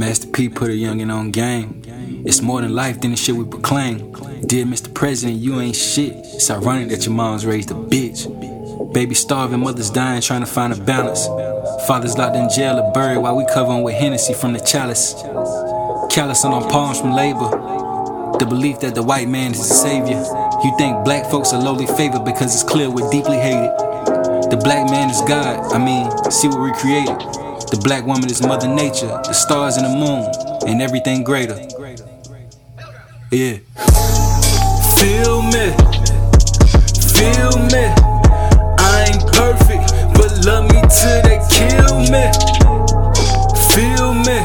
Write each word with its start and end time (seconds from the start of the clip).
Master 0.00 0.28
P 0.28 0.48
put 0.48 0.70
a 0.70 0.72
youngin' 0.72 1.14
on 1.14 1.30
game. 1.30 1.82
It's 2.24 2.40
more 2.40 2.62
than 2.62 2.74
life 2.74 3.02
than 3.02 3.10
the 3.10 3.18
shit 3.18 3.34
we 3.34 3.44
proclaim. 3.44 3.98
Dear 4.46 4.64
Mr. 4.64 4.92
President, 4.94 5.38
you 5.38 5.60
ain't 5.60 5.76
shit. 5.76 6.14
It's 6.16 6.50
ironic 6.50 6.88
that 6.88 7.04
your 7.04 7.14
mom's 7.14 7.44
raised 7.44 7.70
a 7.70 7.74
bitch. 7.74 8.24
Baby 8.94 9.14
starving, 9.14 9.60
mothers 9.60 9.90
dying, 9.90 10.22
trying 10.22 10.40
to 10.40 10.46
find 10.46 10.72
a 10.72 10.76
balance. 10.76 11.26
Fathers 11.86 12.16
locked 12.16 12.34
in 12.34 12.48
jail 12.48 12.78
or 12.78 12.90
buried 12.92 13.18
while 13.18 13.36
we 13.36 13.44
covering 13.52 13.82
with 13.82 13.94
Hennessy 13.94 14.32
from 14.32 14.54
the 14.54 14.60
chalice. 14.60 15.12
Callous 16.10 16.46
on 16.46 16.70
palms 16.70 16.98
from 16.98 17.12
labor. 17.12 17.50
The 18.38 18.46
belief 18.48 18.80
that 18.80 18.94
the 18.94 19.02
white 19.02 19.28
man 19.28 19.50
is 19.52 19.58
the 19.58 19.74
savior. 19.74 20.24
You 20.64 20.74
think 20.78 21.04
black 21.04 21.30
folks 21.30 21.52
are 21.52 21.62
lowly 21.62 21.86
favored 21.86 22.24
because 22.24 22.54
it's 22.54 22.64
clear 22.64 22.88
we're 22.90 23.10
deeply 23.10 23.36
hated. 23.36 23.70
The 24.48 24.58
black 24.64 24.90
man 24.90 25.10
is 25.10 25.20
God, 25.28 25.74
I 25.74 25.78
mean, 25.78 26.10
see 26.30 26.48
what 26.48 26.62
we 26.62 26.72
created. 26.72 27.49
The 27.70 27.80
black 27.84 28.04
woman 28.04 28.28
is 28.28 28.42
Mother 28.42 28.66
Nature, 28.66 29.06
the 29.06 29.32
stars 29.32 29.76
and 29.76 29.86
the 29.86 29.94
moon, 29.94 30.26
and 30.66 30.82
everything 30.82 31.22
greater. 31.22 31.54
Yeah. 33.30 33.62
Feel 34.98 35.38
me, 35.46 35.70
feel 37.14 37.54
me. 37.70 37.86
I 38.74 39.06
ain't 39.06 39.22
perfect, 39.30 39.86
but 40.18 40.34
love 40.44 40.66
me 40.66 40.82
till 40.90 41.22
they 41.22 41.38
kill 41.46 42.02
me. 42.10 42.26
Feel 43.70 44.18
me, 44.18 44.42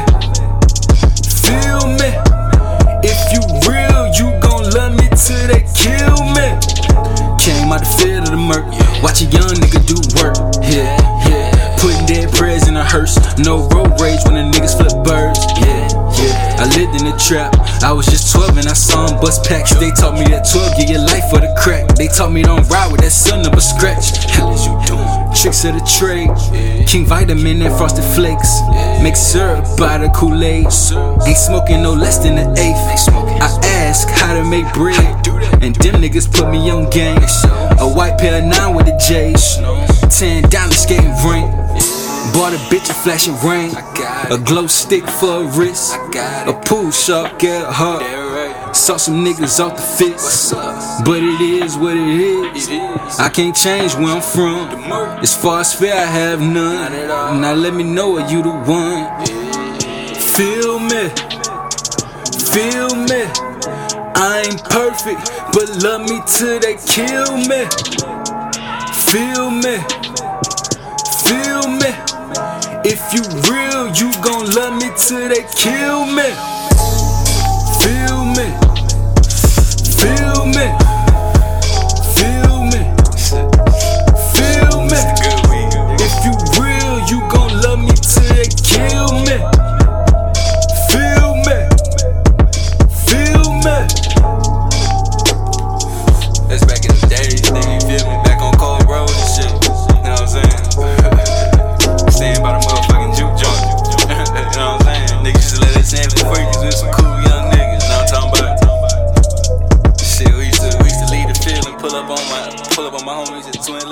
feel 1.26 1.82
me. 1.98 2.14
If 3.02 3.18
you 3.34 3.42
real, 3.66 4.06
you 4.14 4.38
gon' 4.38 4.70
love 4.70 4.94
me 4.94 5.10
till 5.18 5.50
they 5.50 5.66
kill 5.74 6.22
me. 6.30 6.54
Came 7.42 7.74
out 7.74 7.82
the 7.82 7.90
field 7.98 8.22
of 8.22 8.30
the 8.30 8.38
murk, 8.38 8.70
watch 9.02 9.22
a 9.22 9.26
young 9.26 9.50
nigga 9.58 9.82
do 9.82 9.98
work. 10.22 10.55
No 12.86 13.68
road 13.74 14.00
rage 14.00 14.20
when 14.24 14.38
the 14.38 14.46
niggas 14.46 14.76
flip 14.78 14.94
birds. 15.04 15.40
Yeah, 15.58 15.90
yeah. 16.22 16.56
I 16.62 16.64
lived 16.78 16.94
in 16.94 17.10
the 17.10 17.18
trap. 17.18 17.52
I 17.82 17.92
was 17.92 18.06
just 18.06 18.32
12 18.32 18.58
and 18.58 18.68
I 18.68 18.74
saw 18.74 19.06
them 19.06 19.20
bust 19.20 19.44
packs. 19.44 19.74
They 19.74 19.90
taught 19.90 20.14
me 20.14 20.24
that 20.30 20.48
12 20.48 20.76
get 20.78 20.88
your 20.88 21.02
life 21.02 21.28
for 21.28 21.40
the 21.40 21.52
crack. 21.58 21.96
They 21.96 22.06
taught 22.06 22.30
me 22.30 22.42
don't 22.42 22.66
ride 22.70 22.92
with 22.92 23.00
that 23.00 23.10
son 23.10 23.44
of 23.44 23.52
a 23.52 23.60
scratch. 23.60 24.24
Hell 24.30 24.54
is 24.54 24.64
you 24.64 24.72
doing? 24.86 25.04
Tricks 25.34 25.64
of 25.64 25.74
the 25.74 25.84
trade. 25.84 26.30
King 26.86 27.04
Vitaman 27.04 27.66
and 27.66 27.74
Frosted 27.76 28.04
Flakes. 28.14 28.48
Make 29.02 29.16
syrup 29.16 29.66
by 29.76 29.98
the 29.98 30.08
Kool-Aid. 30.14 30.70
Ain't 31.26 31.36
smoking 31.36 31.82
no 31.82 31.92
less 31.92 32.18
than 32.18 32.36
the 32.36 32.46
eighth. 32.54 33.10
I 33.42 33.50
ask 33.82 34.08
how 34.08 34.32
to 34.32 34.44
make 34.48 34.72
bread. 34.72 35.26
And 35.60 35.74
them 35.74 36.00
niggas 36.00 36.32
put 36.32 36.48
me 36.50 36.70
on 36.70 36.88
game. 36.90 37.18
A 37.18 37.84
white 37.84 38.16
pair 38.16 38.40
of 38.40 38.46
nine 38.46 38.74
with 38.76 38.86
the 38.86 38.96
J's. 38.96 39.58
Ten 40.08 40.48
dollars 40.48 40.78
skating 40.78 41.12
ring. 41.26 41.65
Bought 42.32 42.52
a 42.54 42.58
bitch 42.70 42.90
a 42.90 42.94
flashing 42.94 43.36
ring. 43.46 43.74
A 44.30 44.38
glow 44.38 44.66
stick 44.66 45.04
for 45.04 45.42
a 45.42 45.44
wrist. 45.44 45.94
A 45.94 46.52
pool 46.64 46.90
shark 46.90 47.38
get 47.38 47.62
a 47.62 47.72
heart. 47.72 48.76
Saw 48.76 48.96
some 48.96 49.24
niggas 49.24 49.58
off 49.60 49.76
the 49.76 49.82
fence. 49.82 50.52
But 51.04 51.22
it 51.22 51.40
is 51.40 51.76
what 51.76 51.96
it 51.96 52.08
is. 52.08 52.68
I 53.18 53.28
can't 53.28 53.54
change 53.54 53.94
where 53.94 54.16
I'm 54.16 54.22
from. 54.22 54.68
As 55.22 55.34
far 55.36 55.60
as 55.60 55.74
fear, 55.74 55.94
I 55.94 56.04
have 56.04 56.40
none. 56.40 56.92
Now 57.40 57.54
let 57.54 57.74
me 57.74 57.84
know 57.84 58.18
are 58.18 58.30
you 58.30 58.42
the 58.42 58.50
one. 58.50 59.06
Feel 60.36 60.78
me. 60.78 61.10
Feel 62.52 62.94
me. 62.94 63.24
I 64.18 64.44
ain't 64.46 64.64
perfect, 64.64 65.30
but 65.52 65.68
love 65.82 66.08
me 66.08 66.20
till 66.26 66.58
they 66.58 66.76
kill 66.86 67.36
me. 67.36 67.66
Feel 69.10 69.50
me. 69.50 69.76
If 72.88 73.02
you 73.12 73.22
real, 73.50 73.88
you 73.96 74.12
gon' 74.22 74.46
love 74.54 74.80
me 74.80 74.88
till 74.96 75.28
they 75.28 75.42
kill 75.56 76.06
me. 76.06 76.30
Feel 77.82 78.24
me. 78.38 78.46
Feel 79.98 80.35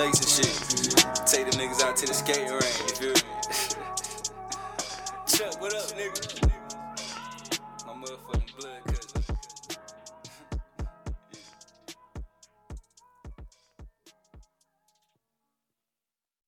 Lakes 0.04 0.20
and 0.20 0.28
shit. 0.28 0.52
Take 1.26 1.50
them 1.50 1.58
niggas 1.58 1.80
out 1.82 1.96
to 1.96 2.06
the 2.06 2.12
skate 2.12 2.50
range, 2.50 2.78
you 2.82 2.94
feel 2.94 3.14
me? 3.14 3.20
Chuck, 5.26 5.58
what 5.62 5.74
up, 5.74 5.88
nigga? 5.96 6.20
My 7.86 7.94
motherfucking 7.94 8.56
blood. 8.60 9.13